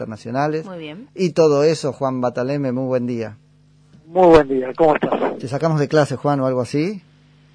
[0.00, 0.64] internacionales.
[0.64, 1.08] Muy bien.
[1.14, 3.36] Y todo eso, Juan Bataleme, muy buen día.
[4.06, 5.38] Muy buen día, ¿cómo estás?
[5.38, 7.02] ¿Te sacamos de clase, Juan, o algo así?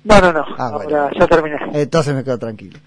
[0.03, 1.09] No, no, no, Ah, ahora bueno.
[1.19, 1.58] ya terminé.
[1.73, 2.77] Entonces me quedo tranquilo.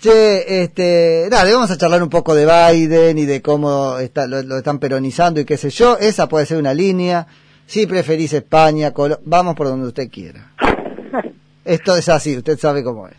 [0.00, 4.42] Che, este, dale, vamos a charlar un poco de Biden y de cómo está, lo,
[4.42, 5.96] lo están peronizando y qué sé yo.
[5.98, 7.28] Esa puede ser una línea.
[7.66, 10.50] Si preferís España, Colo- vamos por donde usted quiera.
[11.64, 13.14] Esto es así, usted sabe cómo es.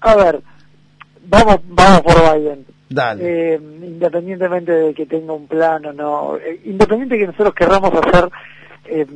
[0.00, 0.42] A ver,
[1.28, 2.66] vamos, vamos por Biden.
[2.90, 3.54] Dale.
[3.54, 7.92] Eh, independientemente de que tenga un plan o no, eh, independiente de que nosotros querramos
[7.94, 8.28] hacer,
[8.86, 9.06] eh,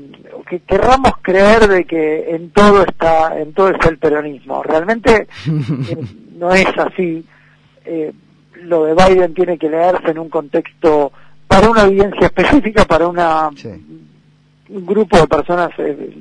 [0.48, 4.62] que querramos creer de que en todo está, en todo está el peronismo.
[4.62, 5.96] Realmente eh,
[6.38, 7.24] no es así.
[7.84, 8.12] Eh,
[8.62, 11.10] lo de Biden tiene que leerse en un contexto
[11.48, 13.68] para una audiencia específica, para una Sí.
[14.68, 16.14] un grupo de personas eh,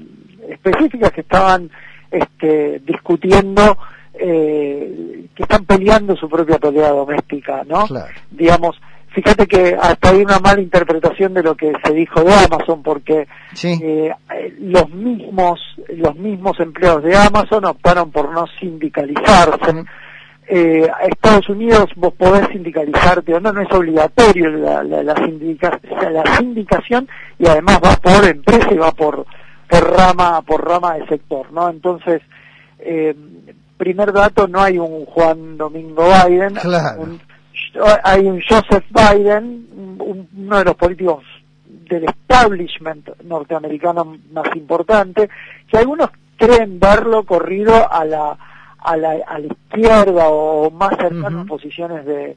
[0.49, 1.69] específicas que estaban
[2.09, 3.77] este, discutiendo,
[4.13, 7.85] eh, que están peleando su propia pelea doméstica, ¿no?
[7.87, 8.13] Claro.
[8.29, 8.79] Digamos,
[9.09, 13.27] fíjate que hasta hay una mala interpretación de lo que se dijo de Amazon, porque
[13.53, 13.79] Sí.
[13.81, 14.13] eh,
[14.59, 19.83] los mismos los mismos empleados de Amazon optaron por no sindicalizarse.
[20.53, 25.15] Eh, a Estados Unidos vos podés sindicalizarte o no, no es obligatorio la, la, la,
[25.15, 25.79] sindica-
[26.11, 27.07] la sindicación
[27.39, 29.25] y además va por empresa y va por,
[29.69, 31.69] por rama por rama de sector, ¿no?
[31.69, 32.21] Entonces,
[32.79, 33.15] eh,
[33.81, 37.01] primer dato, no hay un Juan Domingo Biden, Claro.
[37.01, 37.19] un-
[38.03, 39.65] hay un Joseph Biden,
[39.99, 41.23] un- uno de los políticos
[41.65, 45.29] del establishment norteamericano más importante,
[45.67, 48.37] que algunos creen verlo corrido a la
[48.83, 52.35] a la, a la izquierda o más cercano a posiciones de,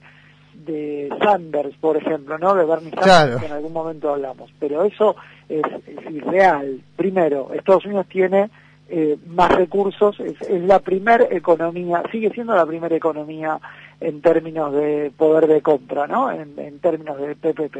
[0.66, 2.54] de Sanders, por ejemplo, ¿no?
[2.54, 3.40] De Bernie Sanders, Claro.
[3.40, 4.50] que en algún momento hablamos.
[4.60, 5.16] Pero eso
[5.48, 6.80] es, es irreal.
[6.96, 8.50] Primero, Estados Unidos tiene
[8.88, 13.58] eh, más recursos, es, es la primer economía, sigue siendo la primera economía
[14.00, 16.30] en términos de poder de compra, ¿no?
[16.30, 17.76] En, en términos de PPP.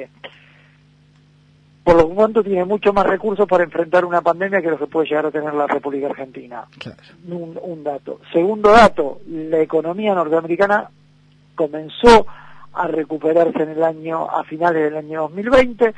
[1.85, 5.07] Por lo tanto, tiene mucho más recursos para enfrentar una pandemia que lo que puede
[5.09, 6.97] llegar a tener la República Argentina Claro.
[7.29, 8.21] un, un dato.
[8.33, 10.89] Segundo dato, la economía norteamericana
[11.55, 12.27] comenzó
[12.73, 15.95] a recuperarse en el año, a finales del año 2020,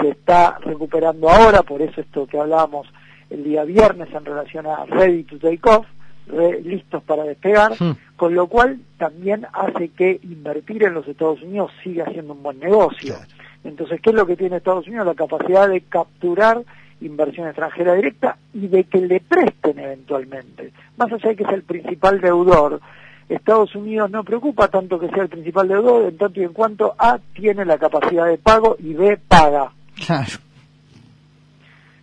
[0.00, 2.86] se está recuperando ahora, por eso esto que hablábamos
[3.30, 5.86] el día viernes en relación a ready to take off,
[6.26, 7.92] re- listos para despegar, Hmm.
[8.16, 12.58] con lo cual también hace que invertir en los Estados Unidos siga siendo un buen
[12.60, 13.14] negocio.
[13.14, 13.30] Claro.
[13.64, 15.06] Entonces, ¿qué es lo que tiene Estados Unidos?
[15.06, 16.62] La capacidad de capturar
[17.02, 20.72] inversión extranjera directa y de que le presten eventualmente.
[20.98, 22.80] Más allá de que es el principal deudor,
[23.28, 26.94] Estados Unidos no preocupa tanto que sea el principal deudor en tanto y en cuanto
[26.98, 29.72] A tiene la capacidad de pago y B paga.
[30.04, 30.38] Claro.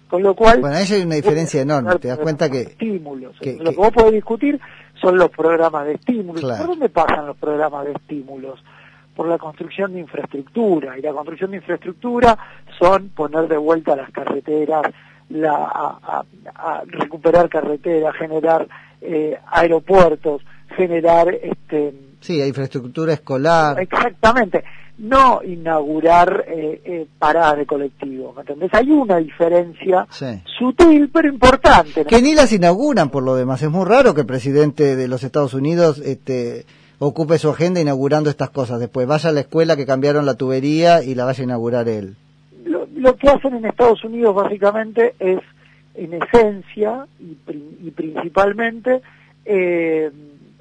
[0.09, 0.61] Con lo cual...
[0.61, 1.95] Bueno, ahí hay una diferencia enorme.
[1.95, 2.61] Te das cuenta que.
[2.61, 3.37] Estímulos.
[3.39, 4.59] que- Lo que- que vos podés discutir
[5.01, 6.41] son los programas de estímulos.
[6.41, 6.57] Claro.
[6.65, 8.63] ¿Por dónde pasan los programas de estímulos?
[9.15, 10.97] Por la construcción de infraestructura.
[10.97, 12.37] Y la construcción de infraestructura
[12.79, 14.83] son poner de vuelta las carreteras,
[15.29, 16.25] la, a, a-
[16.55, 18.67] a recuperar carreteras, generar
[19.01, 20.41] eh, aeropuertos,
[20.75, 23.79] generar este Sí, hay infraestructura escolar.
[23.79, 24.63] Exactamente.
[24.99, 28.73] No inaugurar eh, eh, paradas de colectivos, ¿me entendés?
[28.73, 30.25] Hay una diferencia Sí.
[30.57, 32.01] sutil pero importante.
[32.03, 32.07] ¿no?
[32.07, 33.61] Que ni las inauguran por lo demás.
[33.61, 36.65] Es muy raro que el presidente de los Estados Unidos este,
[36.97, 38.79] ocupe su agenda inaugurando estas cosas.
[38.79, 42.15] Después vaya a la escuela que cambiaron la tubería y la vaya a inaugurar él.
[42.65, 45.39] Lo, lo que hacen en Estados Unidos básicamente es,
[45.93, 47.37] en esencia y,
[47.87, 49.01] y principalmente,
[49.45, 50.09] eh,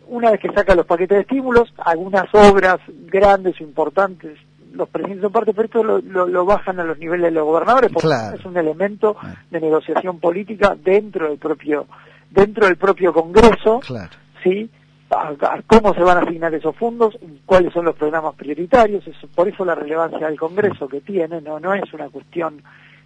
[0.09, 4.39] una vez que saca los paquetes de estímulos, algunas obras grandes o importantes,
[4.73, 7.45] los presidentes en parte, pero esto lo, lo- lo bajan a los niveles de los
[7.47, 8.37] gobernadores porque Claro.
[8.37, 9.39] es un elemento Claro.
[9.51, 11.87] de negociación política dentro del propio
[12.31, 14.11] dentro del propio Congreso, Claro.
[14.43, 14.69] ¿sí?
[15.11, 19.29] A, a cómo se van a asignar esos fondos, cuáles son los programas prioritarios, eso,
[19.35, 22.61] por eso la relevancia del Congreso que tiene, no no es una cuestión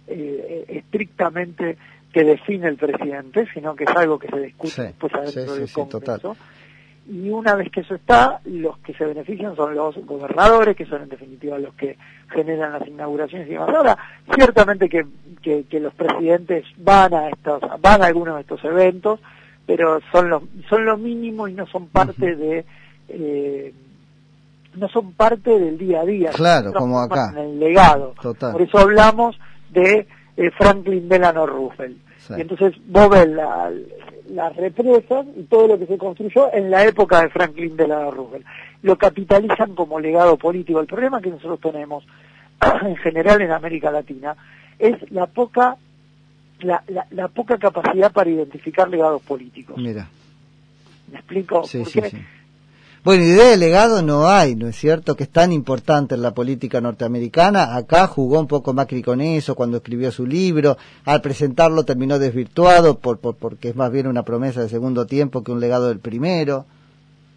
[0.07, 1.77] eh, estrictamente
[2.11, 5.47] que define el presidente, sino que es algo que se discute Sí, después adentro sí,
[5.49, 5.99] sí, del Congreso.
[5.99, 6.37] total.
[7.11, 11.01] Y una vez que eso está, los que se benefician son los gobernadores, que son
[11.03, 11.97] en definitiva los que
[12.29, 13.69] generan las inauguraciones y demás.
[13.69, 13.97] Ahora,
[14.33, 15.05] ciertamente que,
[15.41, 19.19] que, que los presidentes van a estos, van a algunos de estos eventos,
[19.65, 22.65] pero son lo, son lo mínimo y no son parte de,
[23.09, 23.73] eh,
[24.75, 26.29] no son parte del día a día.
[26.31, 27.31] Claro, como acá.
[27.33, 28.13] En el legado.
[28.21, 28.53] Total.
[28.53, 29.37] Por eso hablamos
[29.71, 30.07] de
[30.37, 31.97] eh, Franklin Delano Roosevelt.
[32.19, 32.35] Sí.
[32.37, 33.69] Y entonces vos ves la-
[34.33, 38.45] las represas y todo lo que se construyó en la época de Franklin Delano Roosevelt.
[38.81, 40.79] Lo capitalizan como legado político.
[40.79, 42.05] El problema que nosotros tenemos
[42.85, 44.35] en general en América Latina
[44.79, 45.75] es la poca
[46.61, 49.77] la, la- la poca capacidad para identificar legados políticos.
[49.77, 50.07] Mira.
[51.11, 51.63] ¿Me explico?
[51.63, 52.23] Sí, Porque sí, sí.
[53.03, 55.15] Bueno, idea de legado no hay, ¿no es cierto?
[55.15, 57.75] Que es tan importante en la política norteamericana.
[57.75, 60.77] Acá jugó un poco Macri con eso cuando escribió su libro.
[61.05, 65.43] Al presentarlo terminó desvirtuado por, por, porque es más bien una promesa de segundo tiempo
[65.43, 66.67] que un legado del primero.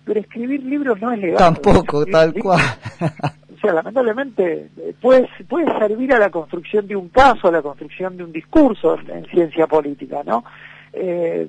[0.05, 1.38] Pero escribir libros no es legado.
[1.38, 2.60] Tampoco, tal cual.
[3.00, 7.62] o sea, lamentablemente eh, puede, puede servir a la construcción de un caso, a la
[7.62, 10.44] construcción de un discurso en ciencia política, ¿no?
[10.93, 11.49] Eh,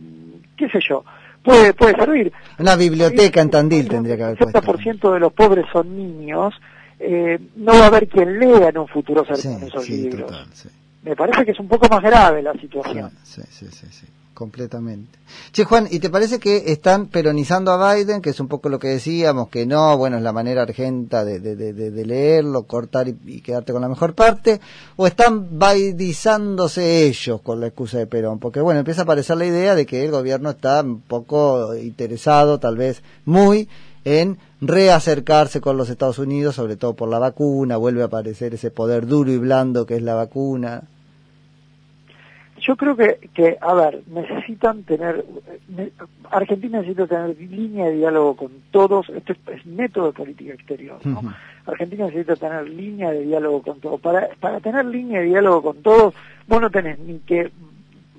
[0.55, 1.03] ¿Qué sé yo?
[1.45, 2.33] Puede, puede servir.
[2.59, 4.37] Una biblioteca en Tandil tendría que haber.
[4.41, 6.53] El 70% de los pobres son niños,
[6.99, 10.31] eh, no va a haber quien lea en un futuro cercano esos libros.
[11.03, 13.11] Me parece que es un poco más grave la situación.
[13.23, 15.17] Sí, sí, sí, sí completamente.
[15.51, 18.77] Che, Juan, ¿y te parece que están peronizando a Biden, que es un poco lo
[18.77, 23.07] que decíamos, que no, bueno, es la manera argenta de, de, de, de leerlo, cortar
[23.07, 24.61] y, quedarte con la mejor parte,
[24.97, 28.37] o están baidizándose ellos con la excusa de Perón?
[28.37, 32.59] Porque, bueno, empieza a aparecer la idea de que el gobierno está un poco interesado,
[32.59, 33.67] tal vez muy,
[34.03, 38.69] en reacercarse con los Estados Unidos, sobre todo por la vacuna, vuelve a aparecer ese
[38.69, 40.83] poder duro y blando que es la vacuna.
[42.67, 45.23] Yo creo que, que, a ver, necesitan tener,
[46.31, 51.21] Argentina necesita tener línea de diálogo con todos, esto es, método de política exterior, ¿no?
[51.67, 54.01] Argentina necesita tener línea de diálogo con todos.
[54.01, 56.15] Para, para tener línea de diálogo con todos,
[56.47, 57.51] vos no tenés ni que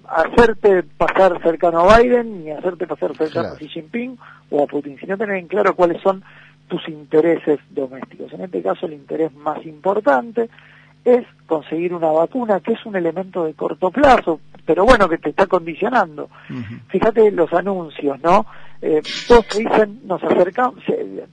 [0.08, 4.16] hacerte pasar cercano a Biden, ni hacerte pasar cercano a Xi Jinping
[4.50, 6.22] o a Putin, sino tener en claro cuáles son
[6.68, 8.32] tus intereses domésticos.
[8.32, 10.48] En este caso, el interés más importante
[11.06, 15.30] es conseguir una vacuna, que es un elemento de corto plazo, pero bueno, que te
[15.30, 16.28] está condicionando.
[16.88, 18.44] Fíjate los anuncios, ¿no?
[18.82, 20.82] Eh, todos te dicen, nos acercamos,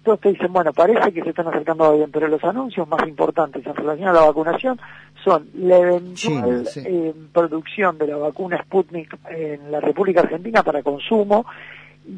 [0.03, 3.05] todos te dicen, bueno, parece que se están acercando a bien, pero los anuncios más
[3.07, 4.79] importantes en relación a la vacunación
[5.23, 11.45] son la eventual eh, producción de la vacuna Sputnik en la República Argentina para consumo,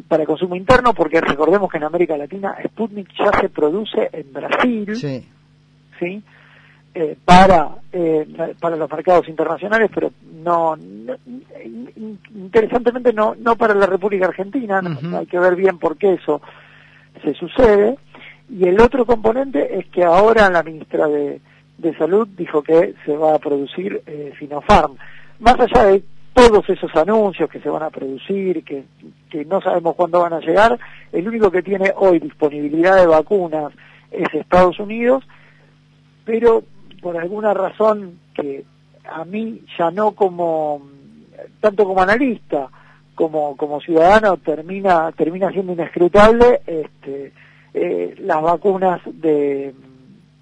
[0.09, 4.95] para consumo interno, porque recordemos que en América Latina Sputnik ya se produce en Brasil,
[4.95, 5.25] ¿sí?
[5.99, 6.23] ¿sí?
[6.97, 8.25] Eh, para eh,
[8.57, 10.77] para los mercados internacionales, pero no,
[12.33, 14.81] interesantemente no no para la República Argentina.
[15.18, 16.42] Hay que ver bien por qué eso
[17.21, 17.97] se sucede.
[18.50, 21.42] Y el otro componente es que ahora la ministra de,
[21.80, 24.95] de Salud dijo que se va a producir eh, Sinopharm.
[25.39, 26.01] Más allá de
[26.33, 28.86] todos esos anuncios que se van a producir, que,
[29.30, 30.80] que no sabemos cuándo van a llegar,
[31.12, 33.74] el único que tiene hoy disponibilidad de vacunas
[34.12, 35.27] es Estados Unidos,
[36.24, 36.63] pero
[37.05, 38.65] por alguna razón que
[39.07, 40.81] a mí ya no como
[41.61, 42.67] tanto como analista
[43.13, 47.31] como como ciudadano termina termina siendo inescrutable este
[47.75, 49.75] eh, las vacunas de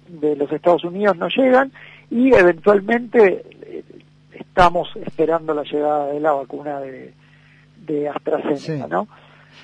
[0.08, 1.70] de los Estados Unidos no llegan
[2.10, 3.84] y eventualmente eh,
[4.32, 7.12] estamos esperando la llegada de la vacuna de,
[7.86, 9.06] de AstraZeneca, ¿no?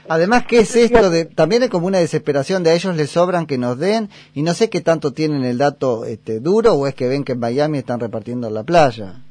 [0.09, 1.11] Además, ¿qué es esto?
[1.11, 4.43] De, también es como una desesperación de a ellos les sobran que nos den y
[4.43, 7.41] no sé qué tanto tienen el dato este, duro o es que ven que en
[7.41, 9.23] Miami están repartiendo la playa.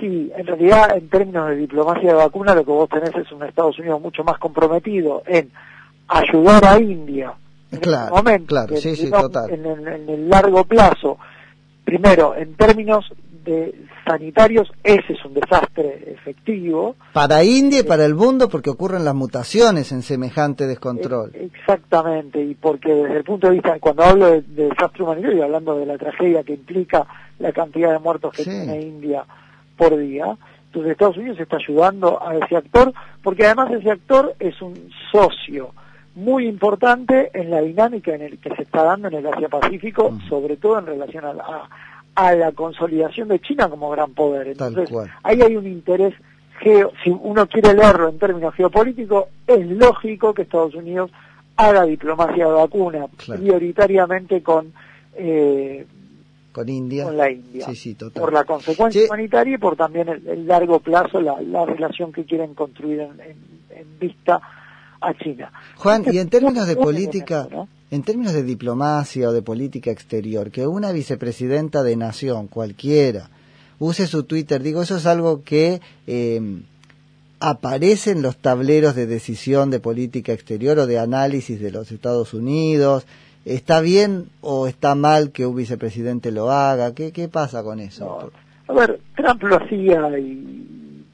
[0.00, 3.42] Sí, en realidad en términos de diplomacia de vacuna lo que vos tenés es un
[3.42, 5.50] Estados Unidos mucho más comprometido en
[6.08, 7.34] ayudar a India
[7.72, 9.50] en claro, este momento, claro, sí, sí, total.
[9.50, 11.18] En, en, el largo plazo.
[11.84, 13.10] Primero, en términos
[13.44, 13.74] de
[14.04, 16.96] sanitarios, ese es un desastre efectivo.
[17.12, 21.30] Para India y para el mundo porque ocurren las mutaciones en semejante descontrol.
[21.34, 25.76] Eh, exactamente, y porque desde el punto de vista, cuando hablo de, desastre humanitario, hablando
[25.76, 27.06] de la tragedia que implica
[27.38, 29.24] la cantidad de muertos que tiene India
[29.76, 30.36] por día,
[30.66, 35.74] entonces Estados Unidos está ayudando a ese actor, porque además ese actor es un socio
[36.14, 40.18] muy importante en la dinámica en el que se está dando en el Asia Pacífico,
[40.28, 41.68] sobre todo en relación a, la,
[42.14, 44.48] a la consolidación de China como gran poder.
[44.48, 44.90] Entonces,
[45.22, 46.14] ahí hay un interés
[46.60, 51.10] geo, si uno quiere leerlo en términos geopolíticos, es lógico que Estados Unidos
[51.56, 54.72] haga diplomacia de vacuna prioritariamente con
[55.14, 55.86] eh,
[56.52, 57.04] con India.
[57.04, 57.66] Con la India.
[58.14, 63.00] Por la consecuencia humanitaria y por también el, largo plazo, la, relación que quieren construir
[63.00, 63.20] en,
[63.70, 64.40] en, vista
[65.00, 65.50] a China.
[65.76, 67.48] Juan, y en términos de política,
[67.92, 73.28] en términos de diplomacia o de política exterior, que una vicepresidenta de nación, cualquiera,
[73.78, 76.62] use su Twitter, digo, eso es algo que eh,
[77.38, 82.32] aparece en los tableros de decisión de política exterior o de análisis de los Estados
[82.32, 83.06] Unidos.
[83.44, 86.94] ¿Está bien o está mal que un vicepresidente lo haga?
[86.94, 88.30] ¿Qué, qué pasa con eso?
[88.68, 91.04] A ver, Trump lo hacía y,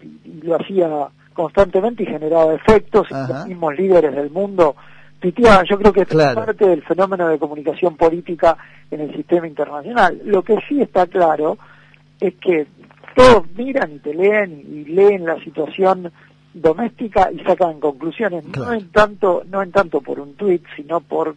[0.44, 3.08] lo hacía constantemente y generaba efectos.
[3.10, 4.76] Y los mismos líderes del mundo
[5.22, 8.56] yo creo que es parte del fenómeno de comunicación política
[8.90, 10.20] en el sistema internacional.
[10.24, 11.58] Lo que sí está claro
[12.20, 12.66] es que
[13.16, 16.12] todos miran y te leen y leen la situación
[16.54, 18.70] doméstica y sacan conclusiones Claro.
[18.72, 21.36] no en tanto no en tanto por un tuit sino por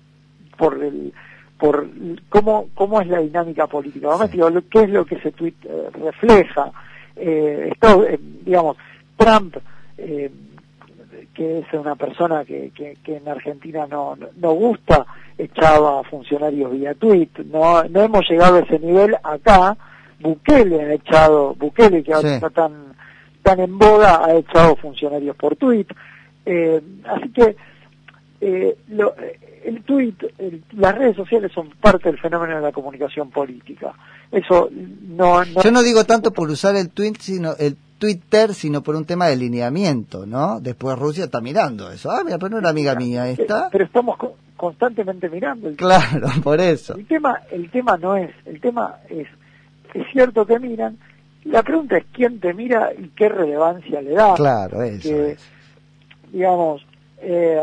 [0.57, 1.13] por el
[1.59, 1.87] por
[2.29, 5.89] cómo cómo es la dinámica política doméstica lo- qué es lo que ese tuit eh,
[6.03, 6.71] refleja
[7.15, 8.77] eh, esto, eh, digamos
[9.17, 9.57] Trump
[9.97, 10.31] eh,
[11.41, 15.07] que es una persona que, que, que en Argentina no, no, no gusta,
[15.39, 17.29] echaba a funcionarios vía tweet.
[17.45, 19.75] No, no hemos llegado a ese nivel acá.
[20.19, 22.35] Bukele ha echado, Bukele que ahora Sí.
[22.35, 22.93] está tan,
[23.41, 25.87] tan en boga, ha echado funcionarios por tweet.
[26.45, 27.55] Eh, así que
[28.41, 29.15] eh, lo-
[29.65, 33.93] el tweet, el- las redes sociales son parte del fenómeno de la comunicación política.
[34.31, 34.69] Eso
[35.07, 38.95] no, no Yo no digo tanto por usar el tweet, sino el Twitter, sino por
[38.95, 40.59] un tema de lineamiento, ¿no?
[40.59, 42.09] Después Rusia está mirando eso.
[42.09, 43.69] Ah, mira, pero no era amiga mía Eh, esta.
[43.71, 45.69] Pero estamos co- constantemente mirando.
[45.69, 46.95] El, Claro, por eso.
[46.95, 49.27] el tema, el tema no es, el tema es,
[49.93, 50.97] es cierto que miran.
[51.43, 54.33] La pregunta es quién te mira y qué relevancia le da.
[54.33, 55.07] Claro, eso.
[55.07, 55.39] que, es.
[56.31, 56.83] digamos,
[57.19, 57.61] eh,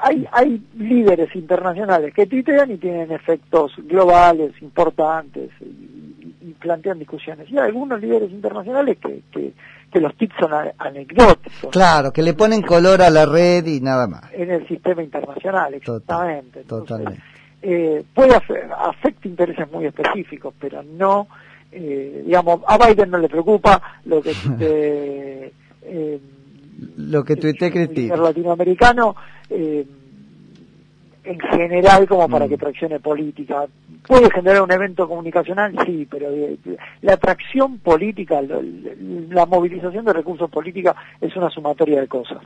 [0.00, 6.07] hay, hay líderes internacionales que tuitean y tienen efectos globales importantes y,
[6.48, 7.50] y- plantean discusiones.
[7.50, 9.52] Y hay algunos líderes internacionales que, que,
[9.92, 13.80] que los tips son a- anecdóticos Claro, que le ponen color a la red y
[13.80, 14.22] nada más.
[14.32, 16.60] en el sistema internacional, exactamente.
[16.60, 17.22] Entonces, Totalmente.
[17.62, 21.26] eh, puede afe- afecta intereses muy específicos, pero no,
[21.72, 24.32] eh, digamos, a Biden no le preocupa lo que
[25.82, 26.20] eh,
[26.96, 27.34] Lo que
[27.72, 28.14] Cristina.
[28.14, 29.16] líder latinoamericano
[29.50, 29.84] eh,
[31.30, 32.48] en general como para Mm.
[32.48, 33.66] que traccione política.
[34.06, 35.74] ¿Puede generar un evento comunicacional?
[35.84, 36.58] Sí, pero de-
[37.02, 42.38] la atracción política, la movilización de recursos políticos es una sumatoria de cosas.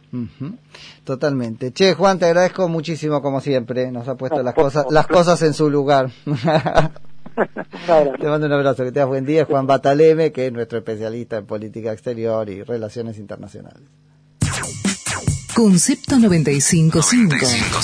[1.04, 1.72] Totalmente.
[1.72, 3.90] Che, Juan, te agradezco muchísimo como siempre.
[3.92, 4.92] Nos ha puesto No, las cosas, favor.
[4.92, 6.10] las cosas en su lugar.
[8.20, 8.84] Te mando un abrazo.
[8.84, 9.44] Que tengas buen día.
[9.46, 13.82] Juan Bataleme, que es nuestro especialista en política exterior y relaciones internacionales.
[15.54, 17.78] Concepto 95.5.